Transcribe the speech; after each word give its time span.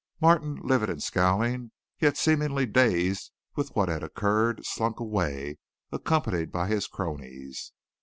Martin, 0.19 0.55
livid 0.63 0.89
and 0.89 1.03
scowling, 1.03 1.69
yet 1.99 2.17
seemingly 2.17 2.65
dazed 2.65 3.31
with 3.55 3.75
what 3.75 3.87
had 3.87 4.01
occurred, 4.01 4.65
slunk 4.65 4.99
away, 4.99 5.59
accompanied 5.93 6.51
by 6.51 6.67
his 6.67 6.87
cronies. 6.87 7.71